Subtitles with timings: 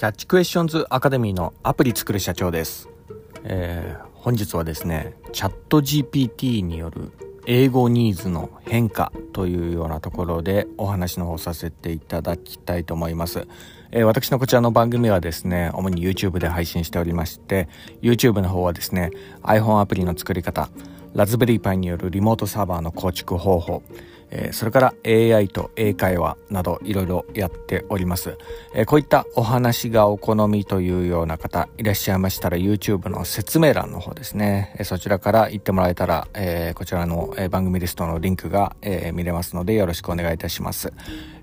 [0.00, 2.88] キャッチクエスチョンズアカデミーのアプリ作る社長です。
[3.44, 7.12] えー、本日はですね、チャット GPT による
[7.44, 13.46] 英語ニーズの変化というようなところでお話の方させていただきたいと思います。
[13.90, 17.68] えー、私のこちらの番組はですね、主に YouTube で配信しておりまして、
[18.00, 19.10] YouTube の方はですね、
[19.42, 20.70] iPhone アプリの作り方、
[21.12, 23.82] ラズベリーパイによるリモートサーバーの構築方法、
[24.30, 28.38] え、それから AI と英会話などいろいろやっております、
[28.74, 40.92] え、こういったお話がお好みというような方いらっしゃいましたら YouTube の説明欄の方ですね、え、そちらから行ってもらえたら、えこちらの、え番組リストのリンクが、え見れますのでよろしくお願いいたします、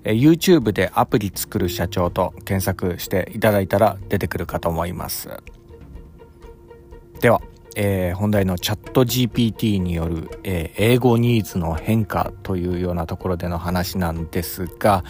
[0.04, 5.28] え YouTube でアプリ作る社長と検索していただいたら出てくるかと思います。
[7.20, 7.40] では。
[7.80, 15.04] えー、本題のチャット GPT による、えー、英語ニーズの変化というようなところでの話なんですが、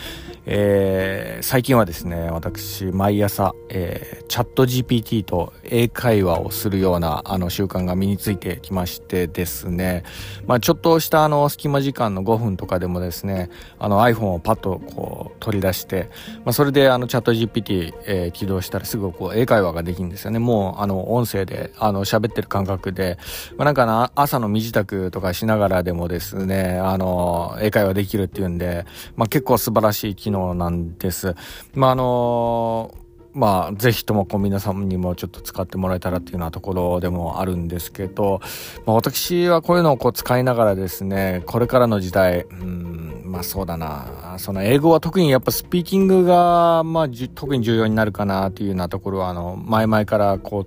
[0.44, 10.04] えー、最近はですね、私、毎朝、えチャット GPT と英会話をするようなあの習慣が身についてきましてですね、
[10.46, 16.10] まあ、ちょっとしたあの隙間時間の5分とかでもですね、あの iPhone をパッとこう取り出して、
[16.44, 20.38] まあ、それであのチャット GPT、えー、起動したらすぐこう英会話ができるんですよね。
[20.38, 23.18] もうあの音声であの喋ってる感感覚で、
[23.56, 28.84] まあ、なんかな朝の身支度とかしながらでもですね、あの英会話できるっていうんで、
[29.16, 31.34] まあ、結構素晴らしい機能なんです。
[31.74, 32.94] まああの
[33.34, 38.40] まあ、ぜひともこう皆さんにもちょっと使ってもらえたらっていうようなところでもあるんですけど、
[38.84, 50.66] まあ、私はこういうのをこう使いながらですね、これからの時代、うん、まあそうだな、その英語は特にやっぱスピーキングが、まあ特に重要になるかなっていうようなところは、あの、前々からこ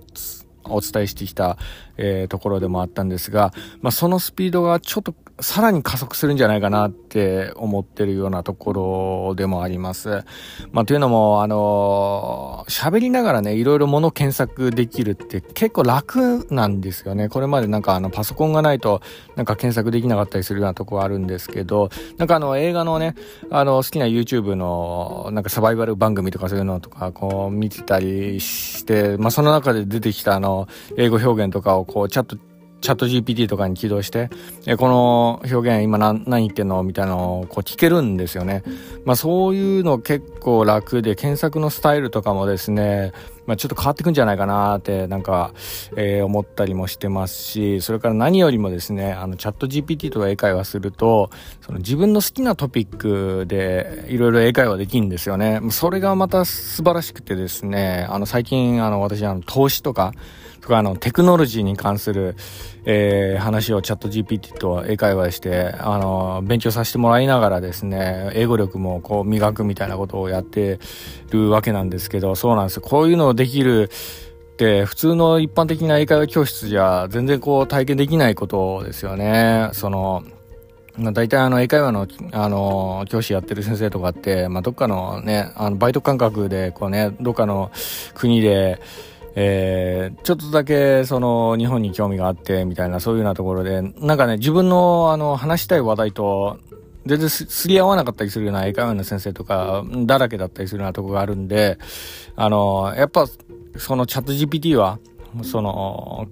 [0.64, 1.58] お伝えしてきた、
[1.96, 10.24] えー、ところでもあったんですが、まあ、そのスピードがちょっとさらに加速するんじゃないかなって思ってるようなところでもあります。
[10.70, 17.28] まあ、というのも、あの喋りながらね、いろいろ物検索できるって結構楽なんですよね。
[17.28, 19.02] これまでなんかあのパソコンがないと
[19.36, 23.14] なんか検索できなかったりするようなとこあるんですけど、なんかあの映画のね、
[23.50, 32.36] あの好きな YouTube のなんかサバイバル番組とかそういうのとかこう見てたりして、まあ、その中で出てきたあの英語表現とかをこうチャット
[32.82, 34.28] チャット GPT とかに起動して、
[34.66, 38.64] えこの表現今何言ってんのみたいなのをこう聞けるんですよね。
[39.04, 43.12] まあそういうの結構楽で、検索のスタイルとかもですね、
[43.46, 45.52] まあちょっと変わってくんじゃないかなってなんか、
[45.96, 55.60] えー、思ったりもしてますし、それから何よりもですね、あのチャット GPT とか英会話すると、その自分の好きなトピックでいろいろ英会話できるんですよね。
[55.70, 60.12] それがまた素晴らしくてですね、あの最近あの私あの投資とか、
[60.62, 62.36] とかあのテクノロジーに関する、
[62.84, 70.78] えー、話をチャット GPT と英会話して、あの、勉強させてもらいながらですね、英語力もこう磨くみたいなことをやって
[71.32, 72.82] るわけなんですけど、そうなんですよ。
[72.82, 73.90] こういうのをできる
[74.52, 79.70] って普通の一般的な英会話教室じゃ全然こう体験できないことですよね。
[79.72, 80.22] その、
[80.96, 87.72] まあ、大体あの英会話の、あの、教師やってる先生とかって、まあ、どっかのね、あの、バイト感覚で、こうね、どっかの
[88.14, 88.80] 国で、
[89.34, 96.58] えー、ちょっとだけその日本に興味があってみたいなそういうようなところで、なんかね、自分のあの話したい話題と
[97.06, 101.78] 全然すり合わなかったりするような英会話の先生とかだらけだったりするようなとこがあるんで、
[102.36, 103.26] あの、やっぱ
[103.76, 104.98] そのチャット GPT は、
[105.42, 106.26] その、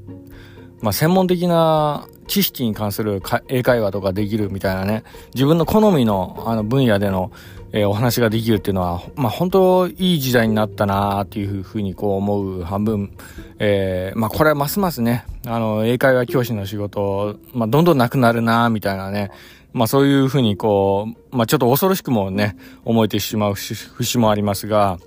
[0.81, 5.05] まあ、専門的な知識に関する英会話とかできるみたいなね、
[5.35, 7.33] 自分の好みのあの分野での、
[7.73, 13.17] えー、お話ができるっていうのは、まあ、本当いい時代になったなっていうふうにこう思う半分、
[13.59, 19.31] えー、まあ、これはますますね、あの、英会話教師の仕事、まあ、どんどんなくなるなみたいなね、
[19.73, 24.99] まあ、そういうふうにこう、まあ、ちょっと恐ろしくもね、思えてしまう節もありますが、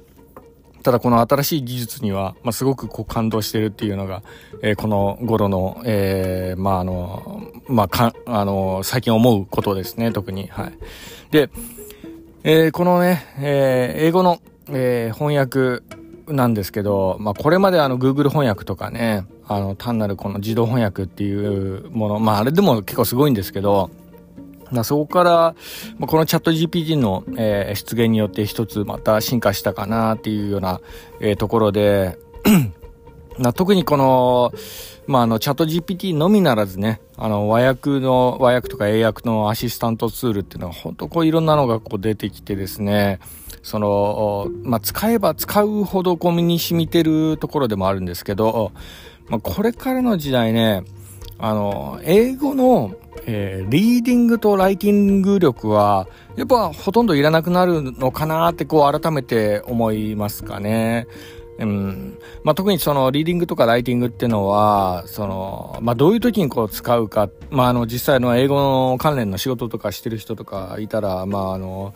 [0.84, 4.22] ただこの新しい技術には、まあ、すごくこう感動してるっていうのが、
[4.62, 10.48] えー、この頃の、えー、まあ、あの、まあ、か、あの、最近思うことですね、特に。
[10.48, 10.74] はい。
[11.32, 11.50] で、
[12.44, 15.84] えー、このね、えー、英語の、えー、翻訳
[16.28, 23.90] なんですけど、まあ、これまであの、Google 翻訳とかね、あの、単なるこの自動翻訳っていうもの、まあ、あれでも結構すごいんですけど、
[24.84, 25.32] そこから、
[26.00, 30.82] まあ、このチャット GPT の、えー、出現によって一つまた進化したかなっていうような、
[31.20, 32.18] えー、ところで
[33.38, 34.52] な特にこの、
[35.08, 43.20] まあ、あの、チャット GPT のみならずね、あの、和訳の、和訳とか英訳のアシスタントツールっていうのは、本当こういろんなのがこう出てきてですね、
[43.64, 48.72] その、まあ、使えば使うほどこう身に染みてるところでもあるんですけど、
[49.28, 50.84] まあ、これからの時代ね、
[51.38, 52.94] あの、英語の、
[53.26, 61.08] えー、リーディングとライティング力は、やっぱほとんどいらなくなるのかなってこう改めて思いますかね。
[61.60, 62.18] うん。
[62.44, 71.94] まあ、特にそのリーディングとかライティングっていうのは、その、まあ、どういう時にこう使うか、まあ、あの、実際の英語の関連の仕事とかしてる人とかいたら、まあ、あの、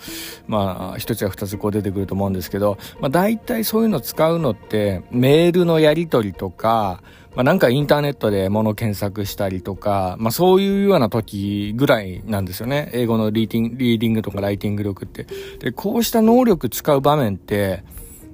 [0.48, 7.02] まあ、一つや二つこう出てくると思うんですけど、まあ、大体そういうの使うのって、メールのやり取りとか、
[7.38, 12.90] まあ、なんかインターネットで物検索したりとか、まあ、そういうような時ぐらいなんですよね。
[12.94, 15.28] 英語のリーディングリーディングとかライティング力って。
[15.60, 17.84] で、こうした能力使う場面って、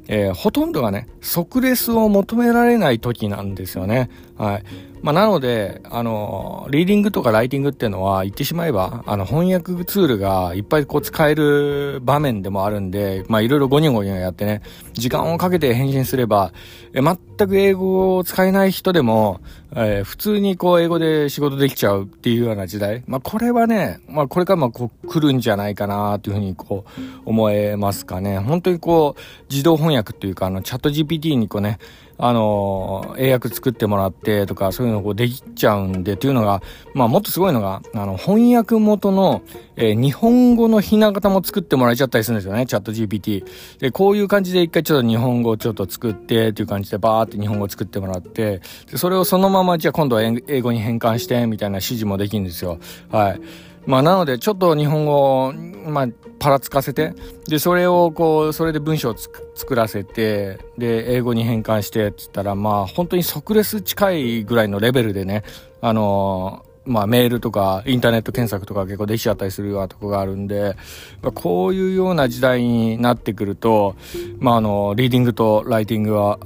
[0.07, 4.09] えー、ほとんどがね、即レスを求められない時なんですよね。
[4.37, 4.63] はい。
[5.03, 14.61] まあ、なので、あの、リーディングとかライティングっていうのは、言ってしまえば、あの、翻訳ツールがいっぱいこう使える場面でもあるんで、ま、いろいろゴニョゴニョやってね、
[14.93, 16.53] 時間をかけて返信すれば、
[16.93, 17.17] え全
[17.49, 19.41] く英語を使えない人でも、
[19.75, 23.03] えー、普通にこう、英語で仕事できちゃうっていうような時代。
[23.05, 28.37] まあ、これはね、まあ、これからま、こう、来るんじゃないかなというふうにこう、思えますかね。
[28.37, 31.79] 本当にこう、自動翻訳っていうか、あの、チャット GPT にこうね、
[32.17, 36.61] あの、英訳作ってもらってとか、そういうのこうできちゃうんで、というのが、
[36.93, 39.41] まあもっとすごいのが、あの、翻訳元の、
[39.75, 43.45] えー、日本語のひな形も作ってもらえちゃったりするんですよね、チャット GPT。
[43.79, 48.61] で、こういう感じで一回ちょっと日本語をちょっと作ってっていう感じでバーって日本語を作ってもらって、
[48.91, 52.79] でそれをそのままじゃあ今度は英語に変換してみたいな指示もできるんですよ。
[53.11, 53.41] はい。
[53.85, 56.07] まあなのでちょっと日本語を、まあ
[56.39, 57.13] パラつかせて、
[57.47, 65.43] で、それをこう、それで文章を作らせて、で、英語に変換してって言ったら、まあ本当に即レス近いぐらいのレベルでね、
[65.79, 70.75] あのー、まあメールとかインターネット検索とか結構できちゃったりするようなとこがあるんで、
[71.21, 73.95] まあ、こういうような時代になってくると、
[74.39, 76.39] まああの、リーディングとライティングは、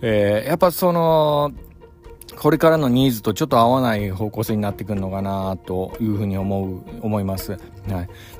[0.00, 1.50] えー、やっぱその、
[2.40, 7.52] これからのニーズとちょっと合わない方向性になってくるのかなというふうに思う、思います。
[7.52, 7.58] は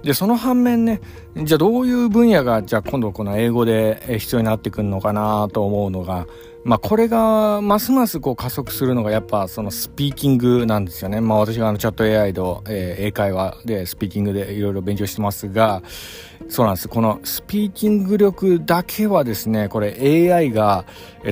[0.03, 0.07] い。
[0.07, 1.03] で、その反面ね、
[1.37, 6.27] じゃあどういう分野が、じゃあ今度この英語で必要になってくるのかなと思うのが、
[6.65, 11.21] まあこれがますますこう加速するのがやっぱそのスピーキングなんですよね。
[11.21, 15.83] まあ私があのチャット AI と、えー、英会話でスピーキングでいろいろ勉強してますが、
[16.49, 16.89] そうなんです。
[16.89, 20.85] このスピーキング力だけはですね、これ AI が、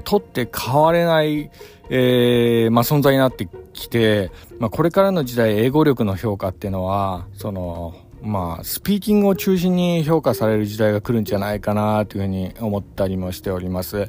[0.04, 1.50] 取って変われない、
[1.90, 14.08] えー、まあ、存在になってきて、まあ、これからの時代、英語力の評価っていうのは、その、まあ、スピーキングを中心に評価される時代が来るんじゃないかなというふうに思ったりもしております。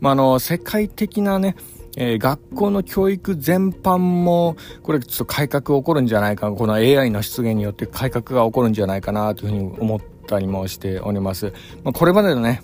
[0.00, 1.56] まあ、あの、世界的なね、
[1.96, 11.52] えー、学校の教育全般も、これちょっと改革起こるんじゃないか、この AI の出現によって改革が起こるんじゃないかなというふうに思ったりもしております。
[11.84, 12.62] まあ、これまでのね、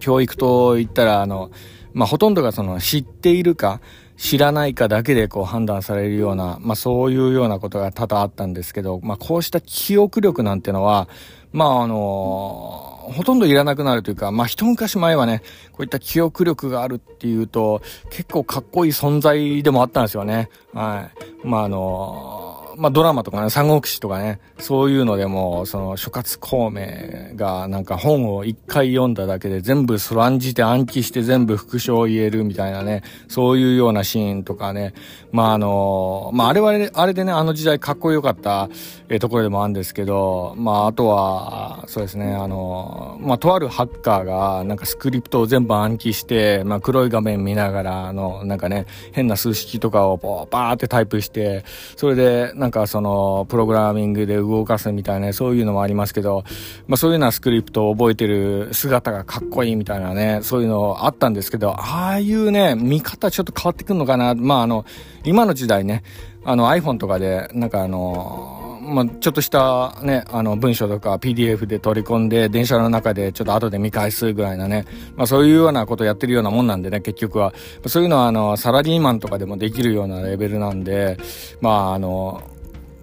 [0.00, 1.50] 教育といったら、あの、
[1.92, 3.80] まあ、ほとんどがその知っているか、
[4.16, 11.08] 知らないかだけでこう判断されるような、まあそういうようなことが多々あったんですけど、まあこうした記憶力なんてのは、
[11.52, 15.42] まああのー、ほとんどいらなくなるというか、まあ一昔前はね、
[15.72, 20.50] こういった記憶力があるっていうと、結構かっこいい存在でもあったんですよね。
[20.74, 21.10] は
[21.44, 21.48] い。
[21.48, 22.39] まああのー
[22.76, 34.94] まあドラマとかね、三国志とかね、そういうのでも、その諸葛孔明がなんか本を一回読んだだけで全部そらんじて暗記して全部復唱を言えるみたいなね、そういうようなシーンとかね、
[35.32, 38.68] まああの、まああれは、あれでね、あの時代かっこよかった、
[39.08, 50.16] えところでもあるんですけど、まああとは、そうですね、あの、まあとあるハッカーがなんかスクリプトを全部暗記して、まあ黒い画面見ながら、あの、なんかね、変な数式とかを
[50.50, 51.64] バーってタイプして、
[51.96, 56.44] それで、なんかんかその、プログラミングで動かすみたいな、そういうのもありますけど、
[56.86, 64.34] まあそういうようなスクリプトを覚えてる姿がかっこいいみたいなね、そういうのあったんですけど、ああいうね、見方ちょっと変わってくるのかな。
[64.34, 64.86] まああの、
[65.24, 66.02] 今の時代ね、
[66.44, 74.86] あの iPhone とかで、なんかあの、まあ、ちょっとしたね、あの文章とか PDF で取り込んで、電車の中でちょっと後で見返すぐらいなね、
[75.16, 77.52] まあそういうようなことやってるようなもんなんでね、結局は。
[77.86, 81.18] そういうのはあの、サラリーマンとかでもできるようなレベルなんで、
[81.60, 82.42] まああの、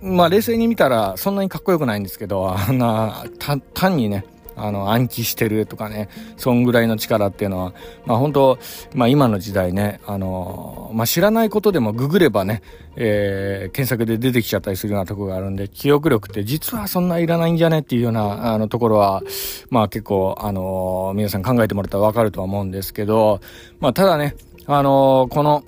[0.01, 3.25] まあ冷静に見たらそんなにかっこよくないんですけど、あんな、
[3.74, 4.25] 単にね、
[4.58, 7.74] あの、暗記してるとかね、そんぐらいの力っていうのは、
[8.06, 8.60] まあ本当、
[8.96, 12.63] まあ今の時代ね、あの、まあ知らないことでもググればね、
[12.96, 19.22] えー、検索で出てきちゃったりするようなとこがあるんで、記憶力って実はそんないらないんじゃねっていうような、あの、ところは、
[19.70, 23.39] まあ結構、あの、皆さん考えてもらったらわかるとは思うんですけど、
[23.80, 24.36] まあただね、
[24.66, 25.63] あの、この、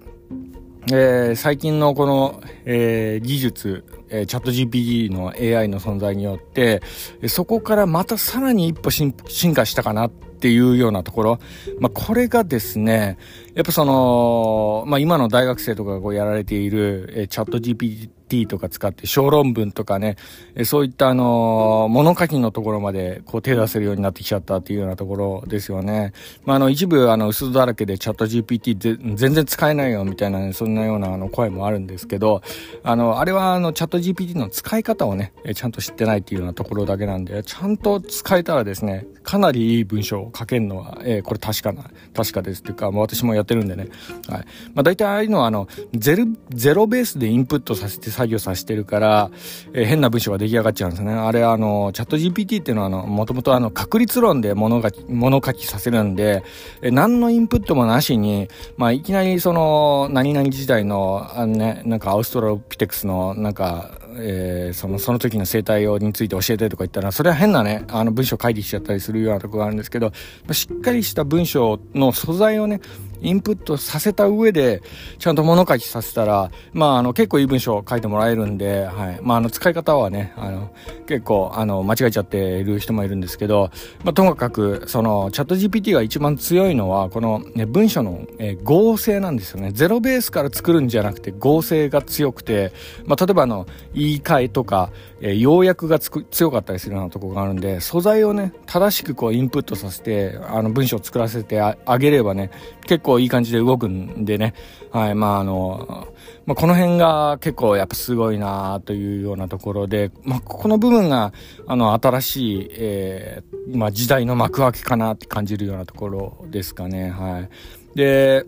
[0.88, 6.82] えー、最近のこの、えー、技術、えー、チャット GPT の AI の存在によって、
[7.28, 9.14] そこからまたさらに一歩進
[9.54, 11.40] 化したかなっていうようなところ。
[11.80, 13.18] まあ、これがですね、
[13.56, 20.18] やっぱその、まあ、今の大学生とかがこうやられている、えー、チャット GPT GPT とか使って小論文とかね、
[20.64, 26.14] そういったあの、物書きのところまでこう手出せるようになってきちゃったっていうようなところですよね。
[26.46, 32.42] まあ、あの、一部あの、薄だらけでチャット GPT 全然使えないよみたいなね、そんなようなあの声もあるんですけど、
[32.84, 43.88] あの、あれはあの、チャット GPT の使い方をね、ちゃんと知ってないっていうようなところだけなんで、ちゃんと使えたらですね、かなりいい文章を書けるのは、えー、これ確かな、確かですっていうか、もう私もやってるんでね。
[44.28, 44.46] はい。
[44.74, 49.32] まあ大体ああいうのはあの、ゼロ、ゼロベースでインプットさせて作業させてるから、
[49.74, 51.14] えー、変な文章が出来上がっちゃうんですね。
[51.14, 56.44] あれあの、チャット GPT っていうのはあの、もともとあの、確率論で物書き、物書きさせるんで、
[56.82, 70.12] えー、何のインプットもなしに、まあいきなりその、何々時代の、あのね、なんかアウストラロピテクスの、なんか、えー、その、その時の生態について教えてとか言ったら、それは変なね、あの文章書いてきちゃったりするようなとこがあるんですけど、
[70.52, 72.82] しっかりした文章の素材をね、
[73.22, 74.82] インプットさせた上で、
[75.18, 79.20] ちゃんと物書きさせたら、まあ、あの、結構いい文章を書いてもらえるんで、はい。
[79.22, 80.72] まあ、あの、使い方はね、あの、
[81.08, 83.72] 結構、あの、間違えちゃっている人もいるんですけど、
[84.04, 89.72] まあ、ともかく、その、チャット GPT が一番強いのは、この、ね、文章の、えー、合成なんですよね。
[89.72, 92.72] ゼロベースから作るんじゃなくて、合成が強くて、
[93.06, 102.52] まあ、例えばあの、言い換えとか、えー、要約がつく強かったりするようなところがあるんで、素材をね、正しくこう、インプットさせて、あの、文章を作らせてあげればね、
[102.86, 104.54] 結構いい感じで動くんでね、
[104.92, 106.08] はい、まああの、
[106.46, 111.32] まあ、この辺が結構やっぱすごいなというようなところで、まあ、この部分が、
[111.68, 117.50] あの、新しい、えー、まあ、時代の幕開けかなって感じるようなところですかね、はい。
[117.96, 118.46] で、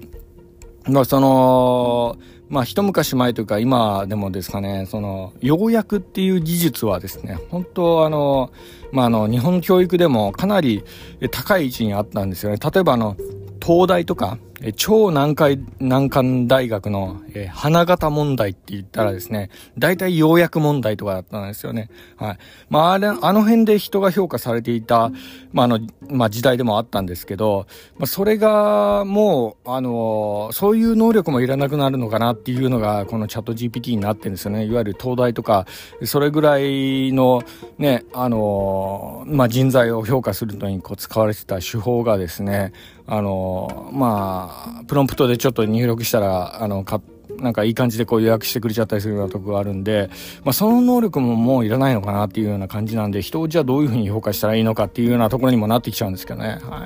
[0.87, 2.17] まあ、その、
[2.49, 8.51] まあ、一昔前というか今でもですかね、その、要約っていう技術はですね、本当あの、
[8.91, 10.83] まあ、あの、日本教育でもかなり
[11.31, 12.57] 高い位置にあったんですよね。
[12.57, 13.15] 例えばあの、
[13.63, 21.89] 東大とか、え超難解、難関大学の、え、花形問題って言ったらですね、大体要約問題とかだったんですよね。
[22.15, 22.37] はい。
[22.69, 25.11] まあ、あれ、あの辺で人が評価されていた、
[25.51, 27.65] まあ、あの、まあ、時代でもあったんですけど、
[27.97, 34.65] まあ、それが、もう、あのー、そういう能力もいらなくなるのかなっていうのが、このチャット GPT になってるんですよね。
[34.65, 35.65] いわゆる東大とか、
[36.03, 37.41] それぐらいの、
[37.79, 42.73] ね、あのー、まあ、人材を評価するのにこう使われてた手法がですね、
[43.07, 44.50] あのー、まあ、
[44.87, 47.01] プロンプトでちょっと入力したら、あの、か、
[47.39, 50.09] なんかいい感じでこう予約してくれちゃったりするようなとこがあるんで、
[50.43, 56.49] まあその能力ももういらないのかなっていうような感じなんで、人をじゃあどういうふうに評価したらいいのかっていうようなところにもなってきちゃうんですけどね。
[56.49, 56.59] はい。
[56.61, 56.85] ま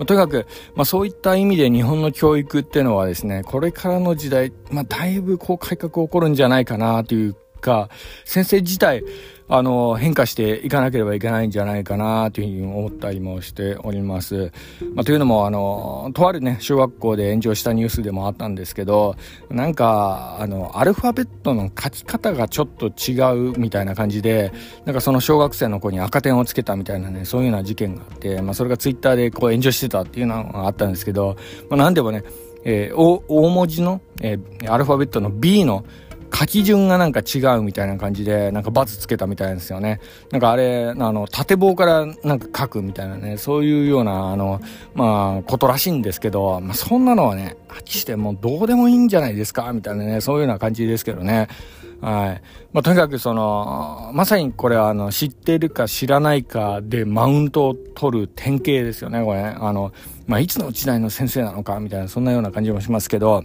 [0.00, 7.90] あ、とにかく、まあそういった意味で日本の教育っていうのはですね、これからの時代、まあだいぶこう改革起こるんじゃないかなというか、
[8.24, 9.04] 先生自体、
[9.52, 14.52] あの、変化していかなければいけないんじゃないかなというふうに思ったりもしております。
[14.94, 19.16] まあ、というのも、あの、とあるね、小学校で炎上したニュースでもあったんですけど、
[19.50, 24.52] なんか、あの、アルファベットの書き方がちょっと違うみたいな感じで、
[24.84, 31.36] なんかその小学生の子に赤点をつけたみたいなね、そういうような事件があって、まあ、それがツイッターでこう炎上してたっていうのがあったんですけど、
[31.68, 32.22] まあ、なんでもね、
[32.64, 35.84] えー、大文字の、えー、アルファベットの B の
[36.32, 40.00] 書き順がなんか違うみたいな感じで、なんか罰つけたみたいですよね。
[40.30, 44.60] なんかあれ、あの、縦棒からなんか書くみたいなね、そういうような、あの、
[44.94, 51.48] まあ、ことらしいんですけど、まあ、そんなのはね、あっちしてもうどうでもいいんじゃないですかみたいなね、そういうような感じですけどね。
[52.00, 52.42] はい。
[52.72, 59.92] まあ、とにかくその、まさにこれはあの、知ってるか知らないかでマウントを取る典型ですよね、これ、あの、
[60.26, 63.44] まあ、いつの時代の先生なのかみたいな、そんなような感じもしますけど、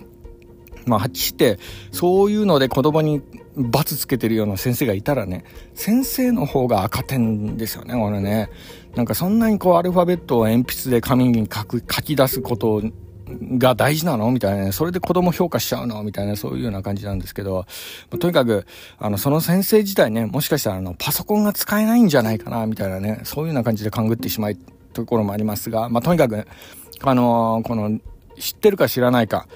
[0.86, 1.60] まあ、はっきりして、
[1.92, 3.22] そういうので子供に
[3.56, 8.50] 罰つけてるような先生がいたらね、先生の方が赤点ですよね、これね。
[8.96, 12.82] なんかそんなにこうアルファベットを鉛筆で紙に書く、書き出すこと
[13.58, 14.30] が大事なの？
[14.32, 14.66] みたいな。
[14.66, 14.72] ね。
[14.72, 16.04] それで子供評価しちゃうの？
[16.04, 17.66] みたいな、そういうような感じなんですけど、
[18.20, 18.66] とにかく、
[18.98, 24.58] あの、その先生自体ね、もしかしたらあの、パソコンが使えないんじゃないかな、みたいなね、そういうような感じで勘ぐってしまう
[24.94, 26.46] ところもありますが、まあ、とにかく、
[27.02, 28.00] あのー、この、
[28.40, 29.48] 知ってるか知らないか、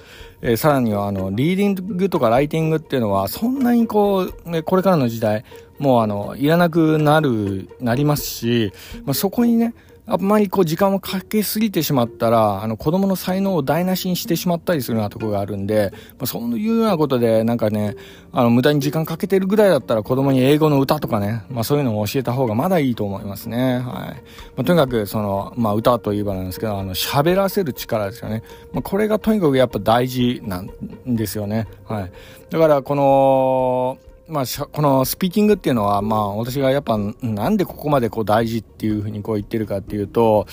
[0.42, 5.44] えー、さらにはあの、リーディングとかライティングっていうのは、そんなにこう、ね、これからの時代、
[5.78, 8.72] もうあの、いらなくなる、なりますし、
[9.04, 9.74] まあ、そこにね、
[10.12, 17.94] あんまりこう時間をかけすぎてしまったら、あの子供の才能を台無しにしてしまったりするようなとこがあるんで、まあ、そういうようなことで、なんかね、
[18.32, 23.74] あの無駄に時間かけてるぐらいだったら子供に英語の歌とかね、まあそういうのを教えた方がまだいいと思いますね。
[23.74, 23.84] はい。
[23.84, 24.14] ま
[24.58, 28.42] あ、とにかくその、まあ歌といえばなんですけど、あの喋らせる力ですよね。
[28.72, 30.70] まあこれがとにかくやっぱ大事なん
[31.06, 31.68] ですよね。
[31.84, 32.12] はい。
[32.50, 33.98] だからこの、
[34.30, 40.46] まあ、このスピーキングっていうのは、まあ、私がやっぱ、なんでここまでこう大事っていうふうにこう言ってるかっていうと、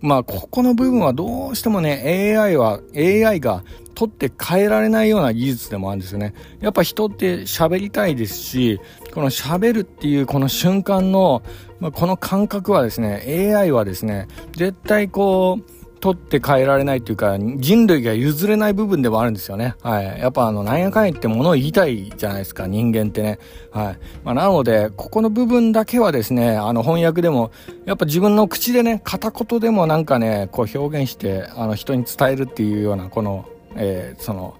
[0.00, 3.62] まあ、ここの部分はどうしてもね、AI は、AI が
[3.94, 6.34] 取って変えられないような技術でもあるんですよね。
[6.60, 8.80] やっぱ人って喋りたいですし、
[9.14, 11.42] この喋るっていうこの瞬間の、
[11.78, 19.74] まあ、この感覚はですね、AI はですね、絶対こう、取って変えられないっていうか、人類が譲れない部分でもあるんですよね。
[19.82, 20.06] はい。
[20.18, 23.38] やっぱあの、なんやかんやってものを言いたいじゃないですか、人間ってね。
[23.70, 23.98] はい。
[24.24, 27.50] まあ、なので、ここの部分だけはですね、あの、翻訳でも、
[27.84, 34.54] やっぱ自分の口でね、片言でもなんかね、こう表現して、あの、人に伝えるっていうような、この、えー、その、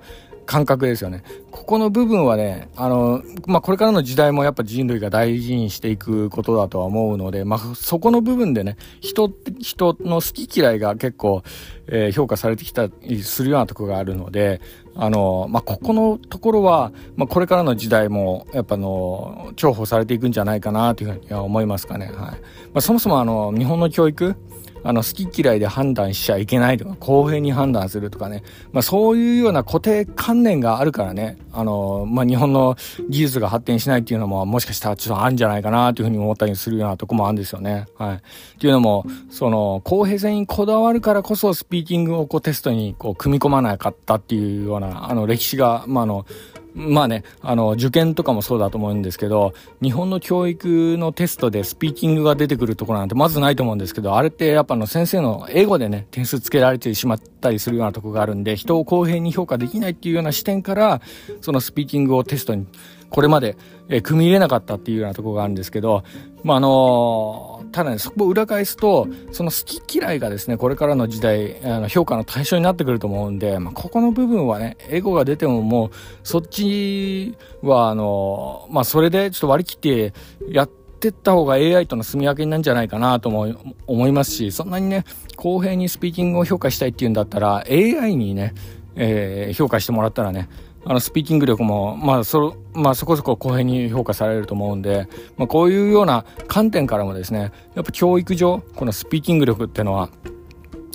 [0.50, 1.22] 感覚ですよね。
[1.60, 11.42] ここの部分はね、あの、まあ、これからの時代もやっぱ人類が大事にしていくことだとは思うので、まあ、そこの部分でね、人、人の好き嫌いが結構、
[11.86, 14.62] えー、評価されてきたりするようなところがあるので、
[14.94, 22.06] あの、まあ、ここのところは、まあ、これからの時代も、やっぱの、重宝されていくんじゃないかなというふうには思いますかね。
[22.06, 22.14] はい。
[22.14, 22.30] ま
[22.76, 24.34] あ、そもそもあの、日本の教育、
[24.82, 28.42] あの、好き嫌いで判断しちゃいけないとか、公平に判断するとかね。
[28.72, 32.76] まあそういうような固定観念があるからね、あの、まあ日本の
[33.08, 37.86] 技術が発展しないっていうのも、もしかしたらちょっとあるんじゃないかなというふうに思ったりするようなとこもあるんですよね。
[37.96, 38.16] はい。
[38.16, 38.20] っ
[38.58, 46.26] ていうのも、その、公平性にこだわるからこそ、スピーキングをこうテストにこう組み込まなかったっていうような、あの、歴史が、まああの、
[46.74, 61.00] まあね、あの、受験とかもそうだと思うんですけど、日本の教育のテストでスピーキングが出てくるところなんてまずないと思うんですけど、あれってやっぱの先生の英語でね、点数つけられてしまったりするようなとこがあるんで、人を公平に評価できないっていうような視点から、
[61.40, 62.66] そのスピーキングをテストに
[63.10, 63.56] これまで、
[63.88, 66.04] え、組み入れなかったっていうようなところがあるんですけど、
[66.44, 75.90] まあ、あの、ただね、そこを裏返すと、その好き嫌いがですね、これからの時代、あの評価の対象になってくると思うんで、まあ、ここの部分はね、エゴが出てももう、
[76.22, 80.14] そっちは、あの、まあ、それでちょっと割り切って
[80.48, 83.48] やってった方が AI との住み分けになるんじゃないかなとも
[83.86, 85.04] 思いますし、そんなにね、
[85.36, 88.54] 公平にスピーキングを評価したいっていうんだったら、AI にね、
[88.96, 90.48] えー、評価してもらったらね、
[90.84, 100.10] あの、スピーキング力も、まあ、そ、まあ、そこそこ公平に評価されると思うんで、まあ、こういうような観点からもですね、やっぱ教育上、このスピーキング力っていうのは、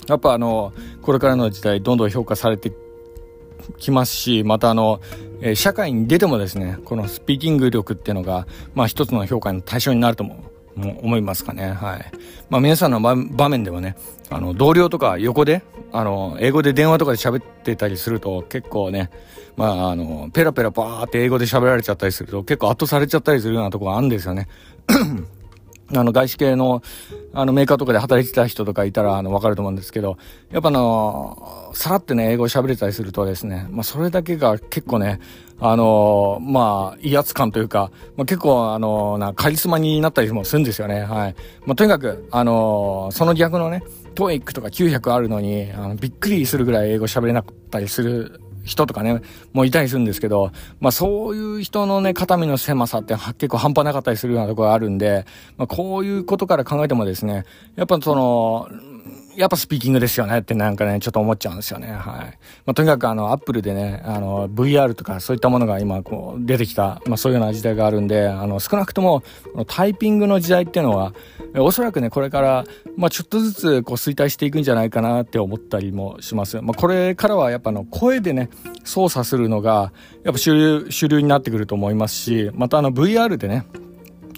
[0.07, 2.71] やっぱあの、これからの時代、どんどん評価されて
[3.77, 5.01] きますし、またあの、
[5.41, 10.54] え、社会に出てもですね、このスピーキング力っていうのが、まあ一つの評価の対象になると思う。
[10.75, 11.71] も思いますかね。
[11.71, 12.11] はい。
[12.49, 13.15] まあ皆さんの場
[13.49, 13.95] 面ではね、
[14.29, 19.09] あの、同僚とか横で、あの、英語で電話とかで喋ってたりすると結構ね、
[19.55, 24.47] まああの、ペラペラバーって英語で喋られちゃったりすると結構圧倒されちゃったりするようなとこがあるんですよね。
[25.93, 26.81] あの、外資系の、
[27.33, 30.17] あの、メーカーとかで働いてた人とかいたら、あの、わかると思うんですけど、
[30.51, 35.19] やっぱあの、さらってね、英語喋れたりするとですね、まあ、それだけが結構ね、
[35.59, 41.35] あの、まあ、威圧感というか、まあ、結構、あの、な、カリスマになったりもするんですよね、はい。
[41.65, 43.83] まあ、とにかく、あの、その逆のね、
[44.15, 49.21] トーイックとか900あるのに、あの、びっくりするぐらい英語喋れなかったりする人とかね、
[49.53, 55.25] もういたりするんですけど、まあそういう人のね、肩身の狭さって結構半端なかったりするようなところがあるんで、
[55.57, 58.67] まあこういうことから考えてもですね、やっぱその、
[59.35, 61.87] やっぱスピーキングですよねってなんかね、ちょっと思っちゃうんですよね。
[61.87, 61.95] はい。
[62.65, 69.23] まあ、とにかくあの、アップルでね、あの、VR とかそういったものが今こう出てきた、まあそういうような時代があるんで、あの、少なくとも、
[69.67, 71.13] タイピングの時代っていうのは、
[71.57, 72.65] おそらくね、これから、
[72.97, 76.61] まあちょっとずつこう衰退していくんじゃないかなって思ったりもします。
[76.61, 78.49] まあこれからはやっぱあの、声でね、
[78.83, 79.91] 操作するのが、
[80.23, 83.65] やっぱ主流、主流になってくると思いますし、またあの VR でね、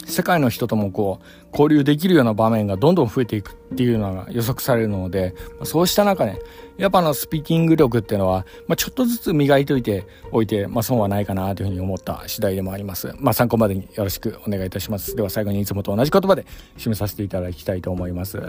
[0.07, 6.39] 世界の人ともこう交流できるような場面がどんどん増えていくっていうのが予測されるので、そうした中ね、
[6.77, 13.13] やっぱあのスピーキング力っていうのは、まあ、ちょっとずつ磨いておいておいて、まあ、損はないかなというふうに思った次第でもあります。
[13.19, 15.15] まあ、参考までによろしくお願いいたします。
[15.15, 16.45] では最後にいつもと同じ言葉で
[16.77, 18.41] 締めさせていただきたいと思います。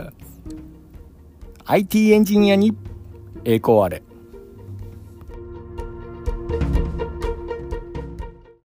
[1.65, 2.77] IT エンジニアに
[3.45, 4.03] 栄光あれ。